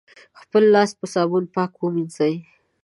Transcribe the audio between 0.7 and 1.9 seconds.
لاسونه په صابون پاک